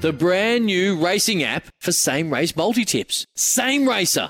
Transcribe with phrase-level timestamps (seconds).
[0.00, 3.26] the brand new racing app for same race multi tips.
[3.34, 4.28] Same Racer.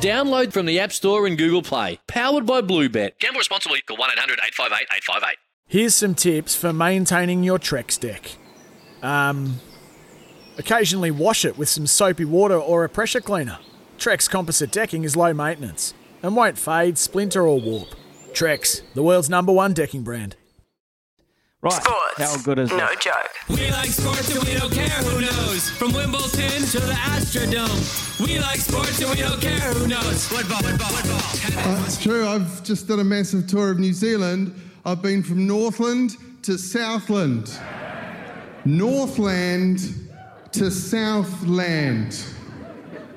[0.00, 1.98] Download from the App Store and Google Play.
[2.06, 3.18] Powered by Bluebet.
[3.18, 3.80] Gamble responsibly.
[3.80, 5.36] Call 1 800 858 858.
[5.68, 8.36] Here's some tips for maintaining your Trex deck.
[9.02, 9.60] Um,
[10.58, 13.58] occasionally wash it with some soapy water or a pressure cleaner.
[13.98, 17.88] Trex composite decking is low maintenance and won't fade, splinter, or warp.
[18.32, 20.36] Trex, the world's number one decking brand.
[21.66, 21.82] Right.
[21.82, 22.18] Sports.
[22.18, 23.00] How good is no it?
[23.00, 23.28] joke.
[23.48, 25.68] We like sports and we don't care who knows.
[25.70, 28.20] From Wimbledon to the Astrodome.
[28.24, 30.28] We like sports and we don't care who knows.
[30.28, 31.72] Football, football, football.
[31.72, 32.24] Uh, it's true.
[32.24, 34.54] I've just done a massive tour of New Zealand.
[34.84, 37.58] I've been from Northland to Southland,
[38.64, 39.80] Northland
[40.52, 42.16] to Southland.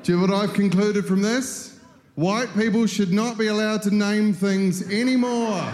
[0.01, 1.79] Do you know what I've concluded from this?
[2.15, 5.71] White people should not be allowed to name things anymore.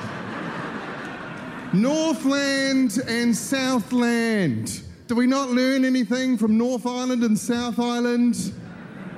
[1.75, 4.81] Northland and Southland.
[5.07, 8.53] Do we not learn anything from North Island and South Island?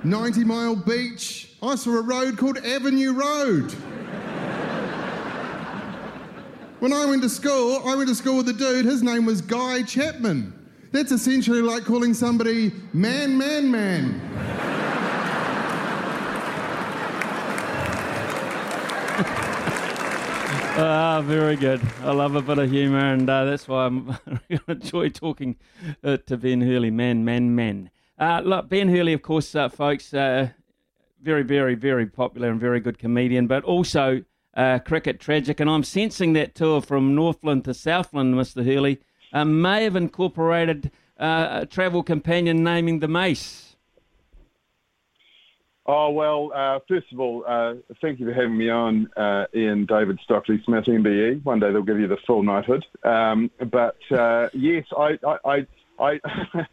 [0.04, 1.50] 90 Mile Beach.
[1.62, 3.72] I saw a road called Avenue Road.
[6.80, 9.42] When I went to school, I went to school with a dude, his name was
[9.42, 10.54] Guy Chapman.
[10.92, 14.22] That's essentially like calling somebody man, man, man.
[20.80, 21.82] Ah, very good.
[22.04, 25.56] I love a bit of humour, and uh, that's why I enjoy talking
[26.04, 26.92] uh, to Ben Hurley.
[26.92, 27.90] Man, man, man.
[28.20, 30.50] Uh, look, Ben Hurley, of course, uh, folks, uh,
[31.20, 34.24] very, very, very popular and very good comedian, but also
[34.54, 35.60] uh, cricket tragic.
[35.60, 38.64] And I'm sensing that tour from Northland to Southland, Mr.
[38.64, 39.00] Hurley,
[39.34, 43.67] may have incorporated a travel companion naming the Mace.
[45.90, 49.86] Oh, well, uh, first of all, uh, thank you for having me on, uh, Ian
[49.86, 51.46] David Stockley Smith, MBE.
[51.46, 52.86] One day they'll give you the full knighthood.
[53.06, 55.66] Um, but uh, yes, I, I,
[55.98, 56.20] I,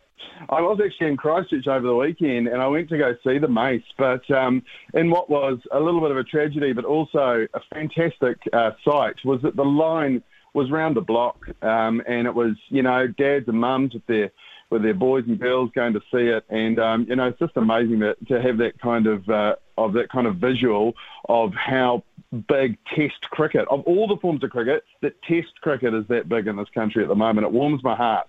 [0.49, 3.47] I, was actually in Christchurch over the weekend and I went to go see the
[3.47, 4.65] Mace, but um,
[4.95, 9.15] in what was a little bit of a tragedy, but also a fantastic uh, sight,
[9.25, 10.25] was that the line
[10.55, 14.33] was round the block um, and it was, you know, dads and mums with their
[14.75, 17.57] with their boys and girls going to see it, and um, you know it's just
[17.57, 20.95] amazing that to have that kind of uh, of that kind of visual
[21.29, 22.03] of how
[22.49, 26.49] big Test cricket of all the forms of cricket that Test cricket is that big
[26.49, 27.47] in this country at the moment.
[27.47, 28.27] It warms my heart.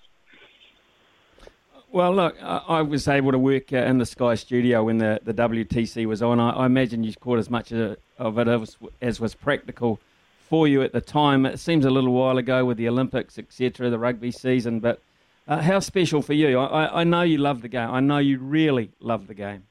[1.92, 5.34] Well, look, I, was able to work uh, in the Sky studio when the, the
[5.34, 6.40] WTC was on.
[6.40, 10.00] I, I imagine you caught as much of of it as, as was practical
[10.38, 11.46] for you at the time.
[11.48, 15.02] It seems a little while ago with the Olympics, etc., the rugby season, but
[15.48, 16.60] uh, how special for you?
[16.60, 17.90] I, I, know you love the game.
[17.90, 19.64] I know you really love the game.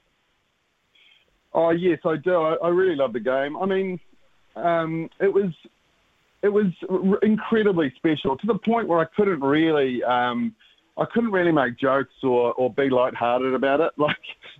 [1.53, 2.35] Oh yes, I do.
[2.35, 3.57] I, I really love the game.
[3.57, 4.01] I mean,
[4.57, 5.53] um, it was
[6.43, 10.55] it was r- incredibly special to the point where I couldn't really um,
[10.97, 13.93] I couldn't really make jokes or, or be lighthearted about it.
[13.99, 14.17] Like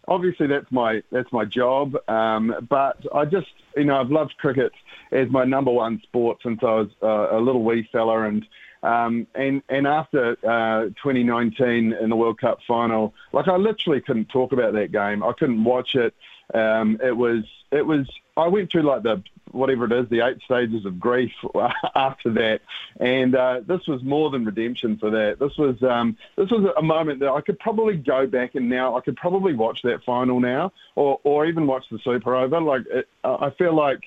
[0.09, 4.73] obviously that's my that's my job, um, but I just you know I've loved cricket
[5.13, 8.45] as my number one sport since I was uh, a little wee fella and.
[8.85, 14.29] Um, and and after uh, 2019 in the World Cup final, like I literally couldn't
[14.29, 15.23] talk about that game.
[15.23, 16.15] I couldn't watch it.
[16.53, 18.07] Um, it was it was
[18.37, 21.33] I went through like the whatever it is, the eight stages of grief
[21.95, 22.61] after that,
[23.01, 25.39] and uh, this was more than redemption for that.
[25.41, 28.99] This was um, this was a moment that I could probably go back and now
[28.99, 32.61] I could probably watch that final now, or or even watch the Super Over.
[32.61, 34.03] Like it, I feel like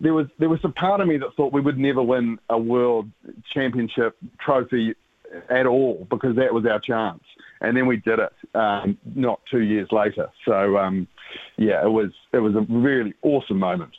[0.00, 2.58] there was there was a part of me that thought we would never win a
[2.58, 3.10] world
[3.52, 4.94] championship trophy
[5.48, 7.22] at all because that was our chance,
[7.60, 10.30] and then we did it um, not two years later.
[10.44, 11.08] So um,
[11.56, 13.92] yeah, it was it was a really awesome moment.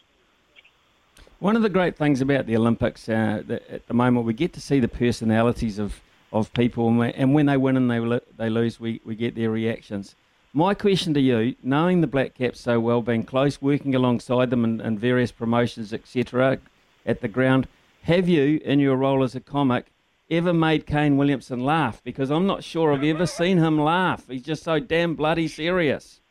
[1.40, 4.62] One of the great things about the Olympics uh, at the moment, we get to
[4.62, 6.02] see the personalities of,
[6.34, 10.16] of people, and when they win and they, they lose, we, we get their reactions.
[10.54, 14.64] My question to you, knowing the Black Caps so well, being close, working alongside them
[14.64, 16.60] in, in various promotions, etc.,
[17.06, 17.68] at the ground,
[18.04, 19.88] have you, in your role as a comic,
[20.30, 22.02] ever made Kane Williamson laugh?
[22.04, 24.28] Because I'm not sure I've ever seen him laugh.
[24.28, 26.22] He's just so damn bloody serious.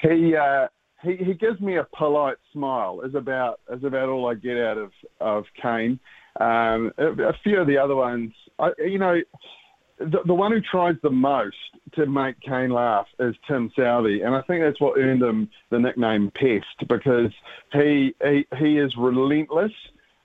[0.00, 0.68] He uh,
[1.02, 3.02] he he gives me a polite smile.
[3.02, 6.00] Is about is about all I get out of of Kane.
[6.40, 9.20] Um, a, a few of the other ones, I, you know,
[10.10, 11.56] the, the one who tries the most
[11.94, 15.78] to make Kane laugh is Tim Southee, and I think that's what earned him the
[15.78, 17.32] nickname Pest because
[17.72, 19.72] he he, he is relentless.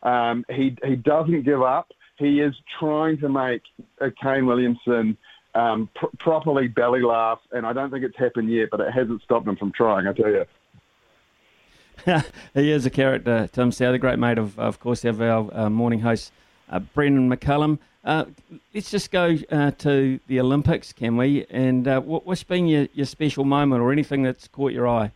[0.03, 1.91] Um, he he doesn't give up.
[2.17, 3.61] He is trying to make
[4.01, 5.17] uh, Kane Williamson
[5.55, 9.21] um, pr- properly belly laugh, and I don't think it's happened yet, but it hasn't
[9.23, 10.07] stopped him from trying.
[10.07, 10.45] I tell you.
[12.53, 15.99] he is a character, Tim Southee, great mate of, of course, of our uh, morning
[15.99, 16.31] host,
[16.69, 17.79] uh, Brendon McCullum.
[18.03, 18.25] Uh,
[18.73, 21.45] let's just go uh, to the Olympics, can we?
[21.49, 25.11] And uh, what, what's been your, your special moment or anything that's caught your eye?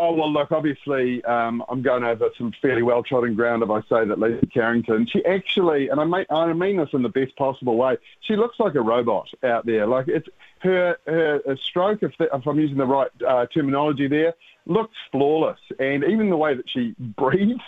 [0.00, 0.52] Oh well, look.
[0.52, 5.08] Obviously, um, I'm going over some fairly well-trodden ground if I say that Lisa Carrington.
[5.12, 7.96] She actually, and I mean, I mean this in the best possible way.
[8.20, 9.88] She looks like a robot out there.
[9.88, 10.28] Like it's
[10.60, 14.34] her her stroke, if, the, if I'm using the right uh, terminology there,
[14.66, 15.58] looks flawless.
[15.80, 17.58] And even the way that she breathes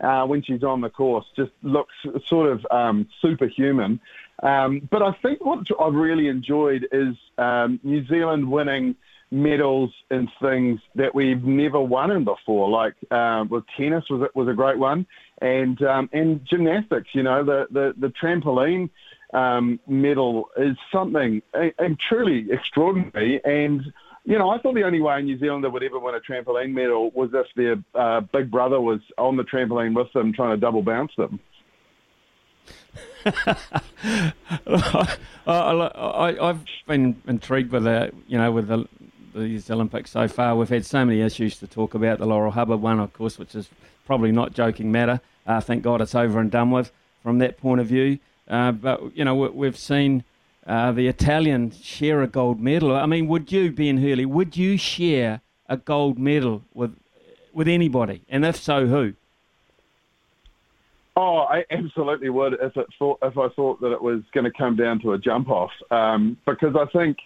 [0.00, 1.94] uh, when she's on the course just looks
[2.26, 3.98] sort of um, superhuman.
[4.44, 8.94] Um, but I think what I've really enjoyed is um, New Zealand winning
[9.30, 12.68] medals and things that we've never won in before.
[12.68, 15.06] Like uh, with tennis was was a great one,
[15.40, 17.08] and um, and gymnastics.
[17.12, 18.90] You know, the the, the trampoline
[19.32, 23.40] um, medal is something and truly extraordinary.
[23.44, 23.82] And
[24.24, 26.72] you know, I thought the only way a New Zealand would ever win a trampoline
[26.72, 30.56] medal was if their uh, big brother was on the trampoline with them, trying to
[30.60, 31.40] double bounce them.
[35.46, 38.86] I, have been intrigued with the, you know, with the
[39.34, 40.56] these Olympics so far.
[40.56, 42.18] We've had so many issues to talk about.
[42.18, 43.68] The Laurel Hubbard one, of course, which is
[44.06, 45.20] probably not joking matter.
[45.46, 46.92] Uh, thank God it's over and done with
[47.22, 48.18] from that point of view.
[48.48, 50.24] Uh, but, you know, we, have seen
[50.66, 52.94] uh, the Italian share a gold medal.
[52.94, 56.96] I mean, would you, Ben Hurley, would you share a gold medal with,
[57.52, 58.22] with anybody?
[58.28, 59.14] And if so, who?
[61.22, 64.50] Oh, I absolutely would if it thought, if I thought that it was going to
[64.50, 67.18] come down to a jump off, um, because I think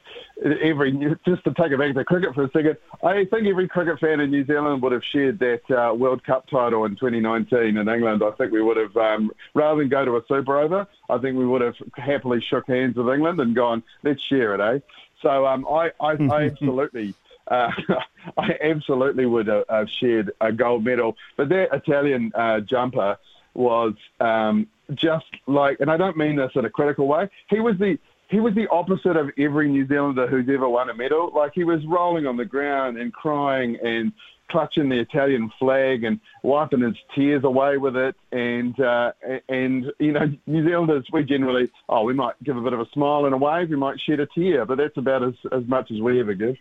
[0.42, 0.90] every
[1.24, 4.18] just to take it back to cricket for a second, I think every cricket fan
[4.18, 8.24] in New Zealand would have shared that uh, World Cup title in 2019 in England.
[8.24, 11.38] I think we would have um, rather than go to a super over, I think
[11.38, 14.80] we would have happily shook hands with England and gone, let's share it, eh?
[15.22, 17.14] So um, I, I, I absolutely.
[17.46, 17.70] Uh,
[18.38, 21.16] I absolutely would have shared a gold medal.
[21.36, 23.18] But that Italian uh, jumper,
[23.54, 27.28] was um, just like, and I don't mean this in a critical way.
[27.48, 27.98] He was the
[28.28, 31.30] he was the opposite of every New Zealander who's ever won a medal.
[31.34, 34.12] Like he was rolling on the ground and crying and
[34.48, 38.16] clutching the Italian flag and wiping his tears away with it.
[38.32, 39.12] And uh,
[39.48, 42.88] and you know, New Zealanders we generally oh we might give a bit of a
[42.90, 45.90] smile and a wave, we might shed a tear, but that's about as as much
[45.90, 46.56] as we ever give.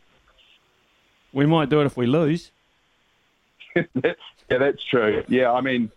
[1.31, 2.51] We might do it if we lose.
[3.75, 4.13] yeah,
[4.49, 5.23] that's true.
[5.27, 5.91] Yeah, I mean,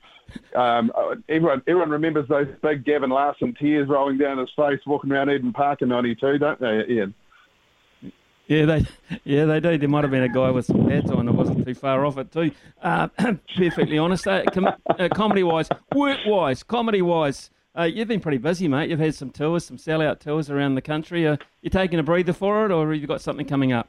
[0.54, 0.92] um,
[1.28, 5.52] everyone, everyone remembers those big Gavin Larsen tears rolling down his face walking around Eden
[5.52, 7.14] Park in '92, don't they, Ian?
[8.48, 8.86] Yeah, they,
[9.24, 9.76] yeah, they do.
[9.76, 12.16] There might have been a guy with some pads on that wasn't too far off
[12.16, 12.52] it too.
[12.80, 13.08] Uh,
[13.56, 18.88] perfectly honest, uh, com- uh, comedy-wise, work-wise, comedy-wise, uh, you've been pretty busy, mate.
[18.88, 21.26] You've had some tours, some sell-out tours around the country.
[21.26, 23.88] Uh, you taking a breather for it, or have you got something coming up?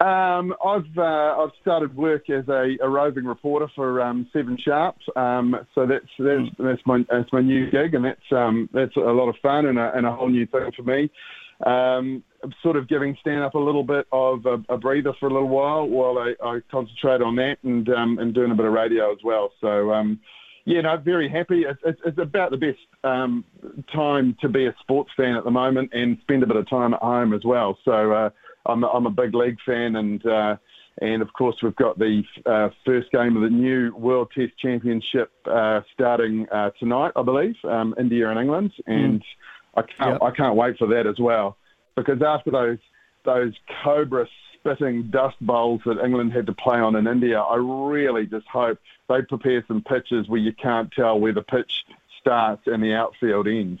[0.00, 4.94] Um, I've uh, I've started work as a, a roving reporter for um, Seven Sharp,
[5.16, 6.50] um, so that's that's mm.
[6.56, 9.76] that's my that's my new gig, and that's um, that's a lot of fun and
[9.76, 11.10] a, and a whole new thing for me.
[11.66, 15.26] Um, I'm sort of giving stand up a little bit of a, a, breather for
[15.26, 18.66] a little while while I, I concentrate on that and um, and doing a bit
[18.66, 19.50] of radio as well.
[19.60, 20.20] So um,
[20.64, 21.64] yeah, no, very happy.
[21.68, 23.44] It's, it's, it's about the best um,
[23.92, 26.94] time to be a sports fan at the moment and spend a bit of time
[26.94, 27.76] at home as well.
[27.84, 28.12] So.
[28.12, 28.30] Uh,
[28.66, 30.56] I'm a, I'm a big league fan, and uh,
[31.00, 35.30] and of course we've got the uh, first game of the new World Test Championship
[35.46, 38.92] uh, starting uh, tonight, I believe, um, India and England, hmm.
[38.92, 39.24] and mm.
[39.76, 40.22] I can't yep.
[40.22, 41.56] I can't wait for that as well,
[41.96, 42.78] because after those
[43.24, 48.26] those Cobra spitting dust bowls that England had to play on in India, I really
[48.26, 51.84] just hope they prepare some pitches where you can't tell where the pitch
[52.20, 53.80] starts and the outfield ends.